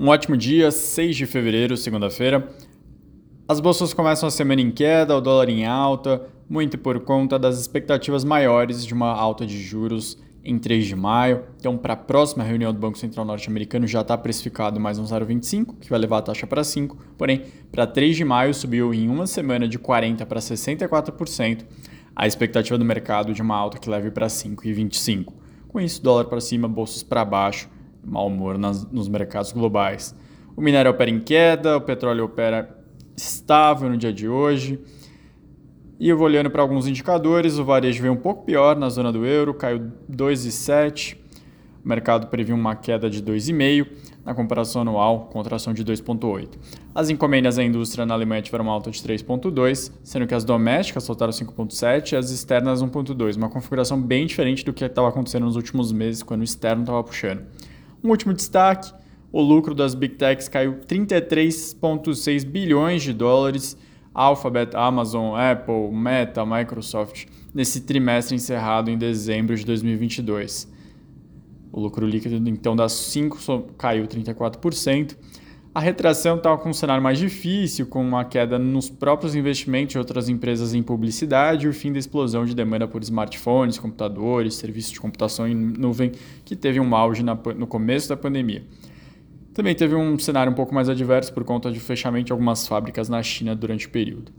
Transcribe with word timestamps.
Um 0.00 0.06
ótimo 0.06 0.36
dia, 0.36 0.70
6 0.70 1.16
de 1.16 1.26
fevereiro, 1.26 1.76
segunda-feira. 1.76 2.48
As 3.48 3.58
bolsas 3.58 3.92
começam 3.92 4.28
a 4.28 4.30
semana 4.30 4.60
em 4.60 4.70
queda, 4.70 5.16
o 5.16 5.20
dólar 5.20 5.48
em 5.48 5.66
alta, 5.66 6.22
muito 6.48 6.78
por 6.78 7.00
conta 7.00 7.36
das 7.36 7.58
expectativas 7.58 8.22
maiores 8.22 8.86
de 8.86 8.94
uma 8.94 9.10
alta 9.10 9.44
de 9.44 9.60
juros 9.60 10.16
em 10.44 10.56
3 10.56 10.86
de 10.86 10.94
maio. 10.94 11.42
Então, 11.58 11.76
para 11.76 11.94
a 11.94 11.96
próxima 11.96 12.44
reunião 12.44 12.72
do 12.72 12.78
Banco 12.78 12.96
Central 12.96 13.26
Norte-Americano 13.26 13.88
já 13.88 14.02
está 14.02 14.16
precificado 14.16 14.78
mais 14.78 15.00
um 15.00 15.04
0,25, 15.04 15.80
que 15.80 15.90
vai 15.90 15.98
levar 15.98 16.18
a 16.18 16.22
taxa 16.22 16.46
para 16.46 16.62
5. 16.62 16.96
Porém, 17.18 17.46
para 17.72 17.84
3 17.84 18.16
de 18.16 18.24
maio 18.24 18.54
subiu 18.54 18.94
em 18.94 19.08
uma 19.08 19.26
semana 19.26 19.66
de 19.66 19.80
40% 19.80 20.26
para 20.26 20.38
64% 20.38 21.64
a 22.14 22.24
expectativa 22.24 22.78
do 22.78 22.84
mercado 22.84 23.34
de 23.34 23.42
uma 23.42 23.56
alta 23.56 23.78
que 23.78 23.90
leve 23.90 24.12
para 24.12 24.28
5,25. 24.28 25.32
Com 25.66 25.80
isso, 25.80 26.00
dólar 26.00 26.26
para 26.26 26.40
cima, 26.40 26.68
bolsas 26.68 27.02
para 27.02 27.24
baixo 27.24 27.68
mau 28.08 28.26
humor 28.26 28.58
nas, 28.58 28.90
nos 28.90 29.08
mercados 29.08 29.52
globais. 29.52 30.14
O 30.56 30.60
minério 30.60 30.90
opera 30.90 31.10
em 31.10 31.20
queda, 31.20 31.76
o 31.76 31.80
petróleo 31.80 32.24
opera 32.24 32.76
estável 33.16 33.88
no 33.88 33.96
dia 33.96 34.12
de 34.12 34.28
hoje. 34.28 34.80
E 36.00 36.08
eu 36.08 36.16
vou 36.16 36.26
olhando 36.26 36.48
para 36.50 36.62
alguns 36.62 36.86
indicadores, 36.86 37.58
o 37.58 37.64
varejo 37.64 38.00
veio 38.00 38.14
um 38.14 38.16
pouco 38.16 38.44
pior 38.44 38.76
na 38.76 38.88
zona 38.88 39.12
do 39.12 39.26
euro, 39.26 39.52
caiu 39.52 39.90
2,7. 40.10 41.16
O 41.84 41.88
mercado 41.88 42.28
previu 42.28 42.54
uma 42.54 42.76
queda 42.76 43.08
de 43.10 43.22
2,5 43.22 43.86
na 44.24 44.34
comparação 44.34 44.82
anual, 44.82 45.28
contração 45.32 45.72
de 45.72 45.84
2,8. 45.84 46.50
As 46.94 47.08
encomendas 47.08 47.56
da 47.56 47.64
indústria 47.64 48.04
na 48.04 48.14
Alemanha 48.14 48.42
tiveram 48.42 48.64
uma 48.64 48.72
alta 48.72 48.90
de 48.90 49.00
3,2, 49.00 49.90
sendo 50.04 50.26
que 50.26 50.34
as 50.34 50.44
domésticas 50.44 51.02
soltaram 51.04 51.32
5,7 51.32 52.12
e 52.12 52.16
as 52.16 52.30
externas 52.30 52.82
1,2, 52.82 53.36
uma 53.36 53.48
configuração 53.48 54.00
bem 54.00 54.26
diferente 54.26 54.64
do 54.64 54.72
que 54.72 54.84
estava 54.84 55.08
acontecendo 55.08 55.46
nos 55.46 55.56
últimos 55.56 55.90
meses, 55.90 56.22
quando 56.22 56.42
o 56.42 56.44
externo 56.44 56.82
estava 56.82 57.02
puxando. 57.02 57.42
Um 58.02 58.10
último 58.10 58.32
destaque: 58.32 58.92
o 59.32 59.40
lucro 59.40 59.74
das 59.74 59.94
Big 59.94 60.14
Techs 60.14 60.48
caiu 60.48 60.78
33,6 60.86 62.44
bilhões 62.44 63.02
de 63.02 63.12
dólares. 63.12 63.76
Alphabet, 64.14 64.74
Amazon, 64.74 65.38
Apple, 65.38 65.92
Meta, 65.92 66.44
Microsoft, 66.44 67.26
nesse 67.54 67.82
trimestre 67.82 68.34
encerrado 68.34 68.90
em 68.90 68.98
dezembro 68.98 69.54
de 69.54 69.64
2022. 69.64 70.68
O 71.70 71.78
lucro 71.78 72.04
líquido, 72.04 72.36
então, 72.48 72.74
das 72.74 72.92
5 72.92 73.38
caiu 73.76 74.08
34%. 74.08 75.16
A 75.78 75.80
retração 75.80 76.38
estava 76.38 76.58
com 76.58 76.70
um 76.70 76.74
cenário 76.74 77.00
mais 77.00 77.20
difícil, 77.20 77.86
com 77.86 78.02
uma 78.02 78.24
queda 78.24 78.58
nos 78.58 78.90
próprios 78.90 79.36
investimentos 79.36 79.92
de 79.92 79.98
outras 79.98 80.28
empresas 80.28 80.74
em 80.74 80.82
publicidade 80.82 81.66
e 81.66 81.68
o 81.68 81.72
fim 81.72 81.92
da 81.92 82.00
explosão 82.00 82.44
de 82.44 82.52
demanda 82.52 82.88
por 82.88 83.00
smartphones, 83.00 83.78
computadores, 83.78 84.56
serviços 84.56 84.90
de 84.90 84.98
computação 84.98 85.46
em 85.46 85.54
nuvem, 85.54 86.10
que 86.44 86.56
teve 86.56 86.80
um 86.80 86.96
auge 86.96 87.22
na, 87.22 87.38
no 87.56 87.64
começo 87.64 88.08
da 88.08 88.16
pandemia. 88.16 88.64
Também 89.54 89.72
teve 89.72 89.94
um 89.94 90.18
cenário 90.18 90.50
um 90.50 90.54
pouco 90.56 90.74
mais 90.74 90.88
adverso 90.88 91.32
por 91.32 91.44
conta 91.44 91.70
do 91.70 91.78
fechamento 91.78 92.26
de 92.26 92.32
algumas 92.32 92.66
fábricas 92.66 93.08
na 93.08 93.22
China 93.22 93.54
durante 93.54 93.86
o 93.86 93.90
período. 93.90 94.32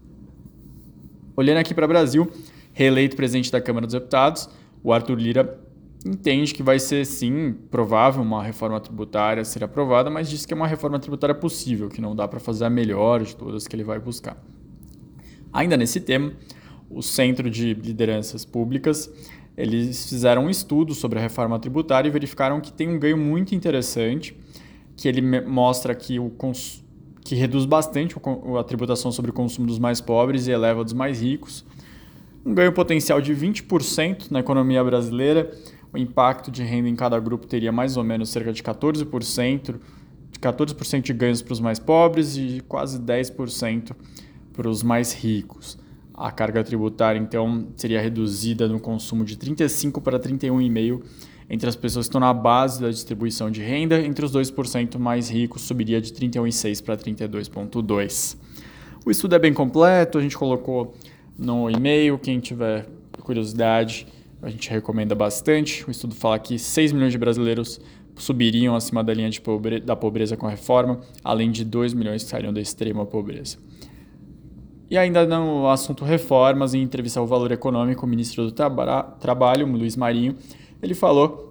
Olhando 1.37 1.59
aqui 1.59 1.73
para 1.73 1.85
o 1.85 1.87
Brasil, 1.87 2.29
reeleito 2.73 3.15
presidente 3.15 3.49
da 3.49 3.61
Câmara 3.61 3.85
dos 3.85 3.93
Deputados, 3.93 4.49
o 4.83 4.91
Arthur 4.91 5.17
Lira 5.17 5.57
entende 6.05 6.53
que 6.53 6.63
vai 6.63 6.79
ser 6.79 7.05
sim 7.05 7.53
provável 7.69 8.21
uma 8.21 8.43
reforma 8.43 8.79
tributária 8.79 9.43
ser 9.43 9.63
aprovada, 9.63 10.09
mas 10.09 10.29
diz 10.29 10.45
que 10.45 10.53
é 10.53 10.55
uma 10.55 10.67
reforma 10.67 10.99
tributária 10.99 11.35
possível, 11.35 11.89
que 11.89 11.99
não 11.99 12.15
dá 12.15 12.27
para 12.27 12.39
fazer 12.39 12.65
a 12.65 12.69
melhor 12.69 13.23
de 13.23 13.35
todas 13.35 13.67
que 13.67 13.75
ele 13.75 13.83
vai 13.83 13.99
buscar. 13.99 14.41
Ainda 15.51 15.75
nesse 15.75 15.99
tema, 15.99 16.31
o 16.89 17.01
Centro 17.01 17.49
de 17.49 17.73
Lideranças 17.73 18.45
Públicas 18.45 19.11
eles 19.59 20.07
fizeram 20.07 20.45
um 20.45 20.49
estudo 20.49 20.95
sobre 20.95 21.19
a 21.19 21.21
reforma 21.21 21.59
tributária 21.59 22.07
e 22.07 22.11
verificaram 22.11 22.61
que 22.61 22.71
tem 22.71 22.87
um 22.87 22.97
ganho 22.97 23.17
muito 23.17 23.53
interessante, 23.53 24.33
que 24.95 25.05
ele 25.05 25.21
mostra 25.41 25.93
que 25.93 26.17
o 26.17 26.31
que 27.25 27.35
reduz 27.35 27.65
bastante 27.65 28.15
a 28.57 28.63
tributação 28.63 29.11
sobre 29.11 29.31
o 29.31 29.33
consumo 29.33 29.67
dos 29.67 29.77
mais 29.77 29.99
pobres 29.99 30.47
e 30.47 30.51
eleva 30.51 30.81
dos 30.81 30.93
mais 30.93 31.21
ricos. 31.21 31.65
Um 32.45 32.53
ganho 32.53 32.71
potencial 32.71 33.19
de 33.19 33.35
20% 33.35 34.31
na 34.31 34.39
economia 34.39 34.81
brasileira 34.81 35.51
o 35.93 35.97
impacto 35.97 36.51
de 36.51 36.63
renda 36.63 36.87
em 36.87 36.95
cada 36.95 37.19
grupo 37.19 37.47
teria 37.47 37.71
mais 37.71 37.97
ou 37.97 38.03
menos 38.03 38.29
cerca 38.29 38.53
de 38.53 38.61
14%, 38.61 39.75
de 40.31 40.39
14% 40.39 41.01
de 41.01 41.13
ganhos 41.13 41.41
para 41.41 41.53
os 41.53 41.59
mais 41.59 41.79
pobres 41.79 42.37
e 42.37 42.61
quase 42.67 42.99
10% 42.99 43.95
para 44.53 44.69
os 44.69 44.83
mais 44.83 45.13
ricos. 45.13 45.77
A 46.13 46.31
carga 46.31 46.63
tributária, 46.63 47.17
então, 47.17 47.67
seria 47.77 48.01
reduzida 48.01 48.67
no 48.67 48.79
consumo 48.79 49.23
de 49.23 49.37
35% 49.37 50.01
para 50.01 50.19
31,5% 50.19 51.01
entre 51.49 51.67
as 51.67 51.75
pessoas 51.75 52.05
que 52.05 52.09
estão 52.09 52.21
na 52.21 52.33
base 52.33 52.79
da 52.79 52.89
distribuição 52.89 53.49
de 53.49 53.61
renda, 53.61 53.99
entre 53.99 54.23
os 54.23 54.31
2% 54.31 54.99
mais 54.99 55.29
ricos 55.29 55.63
subiria 55.63 55.99
de 55.99 56.13
31,6% 56.13 56.83
para 56.83 56.95
32,2%. 56.95 58.37
O 59.03 59.09
estudo 59.09 59.33
é 59.33 59.39
bem 59.39 59.51
completo, 59.51 60.19
a 60.19 60.21
gente 60.21 60.37
colocou 60.37 60.93
no 61.37 61.69
e-mail, 61.69 62.19
quem 62.19 62.39
tiver 62.39 62.87
curiosidade 63.21 64.05
a 64.41 64.49
gente 64.49 64.69
recomenda 64.69 65.13
bastante. 65.15 65.85
O 65.87 65.91
estudo 65.91 66.15
fala 66.15 66.39
que 66.39 66.57
6 66.57 66.91
milhões 66.91 67.11
de 67.11 67.17
brasileiros 67.17 67.79
subiriam 68.15 68.75
acima 68.75 69.03
da 69.03 69.13
linha 69.13 69.29
pobre... 69.41 69.79
da 69.79 69.95
pobreza 69.95 70.35
com 70.35 70.47
a 70.47 70.49
reforma, 70.49 70.99
além 71.23 71.51
de 71.51 71.63
2 71.63 71.93
milhões 71.93 72.23
que 72.23 72.29
sairiam 72.29 72.53
da 72.53 72.61
extrema 72.61 73.05
pobreza. 73.05 73.57
E 74.89 74.97
ainda 74.97 75.25
no 75.25 75.69
assunto 75.69 76.03
reformas, 76.03 76.73
em 76.73 76.81
entrevista 76.81 77.19
ao 77.19 77.27
Valor 77.27 77.51
Econômico, 77.51 78.05
o 78.05 78.09
ministro 78.09 78.45
do 78.45 78.51
Traba... 78.51 79.03
Trabalho, 79.19 79.67
Luiz 79.67 79.95
Marinho, 79.95 80.35
ele 80.81 80.95
falou 80.95 81.48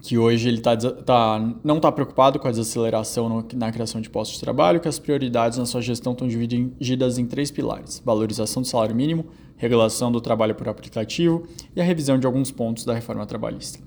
que 0.00 0.16
hoje 0.16 0.48
ele 0.48 0.60
tá, 0.60 0.76
tá, 0.76 1.54
não 1.64 1.76
está 1.76 1.90
preocupado 1.90 2.38
com 2.38 2.46
a 2.46 2.50
desaceleração 2.50 3.28
no, 3.28 3.46
na 3.54 3.72
criação 3.72 4.00
de 4.00 4.08
postos 4.08 4.38
de 4.38 4.44
trabalho, 4.44 4.80
que 4.80 4.88
as 4.88 4.98
prioridades 4.98 5.58
na 5.58 5.66
sua 5.66 5.80
gestão 5.80 6.12
estão 6.12 6.28
divididas 6.28 7.18
em 7.18 7.26
três 7.26 7.50
pilares: 7.50 8.00
valorização 8.04 8.62
do 8.62 8.68
salário 8.68 8.94
mínimo, 8.94 9.26
regulação 9.56 10.12
do 10.12 10.20
trabalho 10.20 10.54
por 10.54 10.68
aplicativo 10.68 11.46
e 11.74 11.80
a 11.80 11.84
revisão 11.84 12.18
de 12.18 12.26
alguns 12.26 12.50
pontos 12.50 12.84
da 12.84 12.94
reforma 12.94 13.26
trabalhista. 13.26 13.80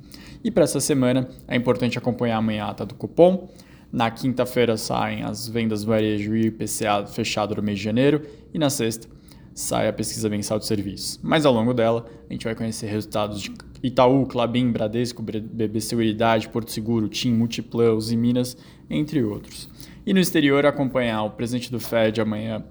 E 0.43 0.51
para 0.51 0.63
essa 0.63 0.79
semana 0.79 1.29
é 1.47 1.55
importante 1.55 1.97
acompanhar 1.97 2.37
amanhã 2.37 2.65
a 2.65 2.69
ata 2.71 2.85
do 2.85 2.95
cupom. 2.95 3.47
Na 3.91 4.09
quinta-feira 4.09 4.75
saem 4.75 5.23
as 5.23 5.47
vendas 5.47 5.83
varejo 5.83 6.35
e 6.35 6.47
IPCA 6.47 7.05
fechado 7.05 7.55
do 7.55 7.61
mês 7.63 7.77
de 7.77 7.83
janeiro 7.83 8.23
e 8.53 8.57
na 8.57 8.69
sexta 8.69 9.07
sai 9.53 9.87
a 9.87 9.93
pesquisa 9.93 10.29
mensal 10.29 10.59
de 10.59 10.65
serviços. 10.65 11.19
Mas 11.21 11.45
ao 11.45 11.53
longo 11.53 11.73
dela, 11.73 12.05
a 12.29 12.33
gente 12.33 12.45
vai 12.45 12.55
conhecer 12.55 12.87
resultados 12.87 13.41
de 13.41 13.53
Itaú, 13.83 14.25
Clabin, 14.25 14.71
Bradesco, 14.71 15.21
BB 15.21 15.81
Seguridade, 15.81 16.49
Porto 16.49 16.71
Seguro, 16.71 17.07
TIM, 17.07 17.33
Multiplus 17.33 18.11
e 18.11 18.17
Minas, 18.17 18.57
entre 18.89 19.23
outros. 19.23 19.69
E 20.05 20.13
no 20.13 20.19
exterior, 20.19 20.65
acompanhar 20.65 21.23
o 21.23 21.31
presidente 21.31 21.71
do 21.71 21.79
Fed 21.79 22.19
amanhã, 22.19 22.63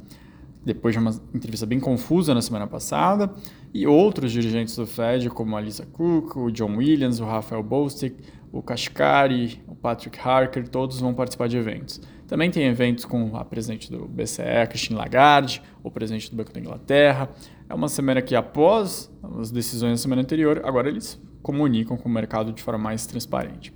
depois 0.65 0.94
de 0.94 0.98
uma 0.98 1.10
entrevista 1.34 1.66
bem 1.66 1.81
confusa 1.81 2.34
na 2.34 2.43
semana 2.43 2.66
passada, 2.66 3.32
e 3.75 3.87
outros 3.87 4.32
dirigentes 4.32 4.76
do 4.76 4.87
Fed, 4.87 5.28
como 5.31 5.56
a 5.56 5.60
Lisa 5.60 5.87
Cook, 5.87 6.37
o 6.37 6.50
John 6.50 6.76
Williams, 6.76 7.20
o 7.20 7.25
Rafael 7.25 7.62
Bostic, 7.62 8.14
o 8.53 8.62
Kashkari, 8.62 9.60
Patrick 9.82 10.19
Harker, 10.19 10.69
todos 10.69 11.00
vão 11.00 11.12
participar 11.12 11.48
de 11.48 11.56
eventos. 11.56 12.00
Também 12.28 12.50
tem 12.50 12.65
eventos 12.65 13.04
com 13.04 13.37
a 13.37 13.44
presidente 13.44 13.91
do 13.91 14.06
BCE, 14.06 14.66
Christine 14.69 14.97
Lagarde, 14.97 15.60
o 15.82 15.91
presidente 15.91 16.31
do 16.31 16.37
Banco 16.37 16.53
da 16.53 16.60
Inglaterra. 16.60 17.28
É 17.69 17.75
uma 17.75 17.88
semana 17.88 18.22
que, 18.22 18.34
após 18.34 19.12
as 19.41 19.50
decisões 19.50 19.98
da 19.98 20.03
semana 20.03 20.22
anterior, 20.22 20.62
agora 20.65 20.88
eles 20.88 21.20
comunicam 21.42 21.97
com 21.97 22.08
o 22.08 22.12
mercado 22.12 22.53
de 22.53 22.62
forma 22.62 22.82
mais 22.82 23.06
transparente. 23.06 23.72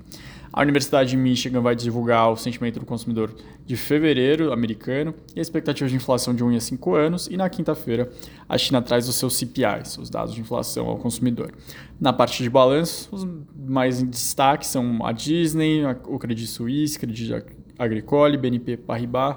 A 0.56 0.62
Universidade 0.62 1.10
de 1.10 1.18
Michigan 1.18 1.60
vai 1.60 1.76
divulgar 1.76 2.32
o 2.32 2.36
sentimento 2.36 2.80
do 2.80 2.86
consumidor 2.86 3.34
de 3.66 3.76
fevereiro 3.76 4.52
americano 4.54 5.14
e 5.34 5.38
a 5.38 5.42
expectativa 5.42 5.86
de 5.86 5.94
inflação 5.94 6.34
de 6.34 6.42
1 6.42 6.56
a 6.56 6.60
5 6.60 6.94
anos. 6.94 7.26
E 7.26 7.36
na 7.36 7.50
quinta-feira, 7.50 8.10
a 8.48 8.56
China 8.56 8.80
traz 8.80 9.06
os 9.06 9.16
seus 9.16 9.36
CPIs, 9.36 9.98
os 9.98 10.08
dados 10.08 10.34
de 10.34 10.40
inflação 10.40 10.86
ao 10.86 10.96
consumidor. 10.96 11.52
Na 12.00 12.10
parte 12.10 12.42
de 12.42 12.48
balanço, 12.48 13.14
os 13.14 13.28
mais 13.54 14.00
em 14.00 14.06
destaque 14.06 14.66
são 14.66 15.04
a 15.04 15.12
Disney, 15.12 15.82
o 16.06 16.18
Credit 16.18 16.46
Suisse, 16.46 16.98
Credit 16.98 17.44
Agricole, 17.78 18.38
BNP 18.38 18.78
Paribas, 18.78 19.36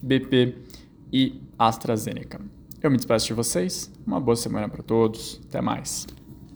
BP 0.00 0.58
e 1.12 1.40
AstraZeneca. 1.58 2.40
Eu 2.80 2.88
me 2.88 2.96
despeço 2.96 3.26
de 3.26 3.34
vocês. 3.34 3.92
Uma 4.06 4.20
boa 4.20 4.36
semana 4.36 4.68
para 4.68 4.82
todos. 4.82 5.40
Até 5.48 5.60
mais. 5.60 6.06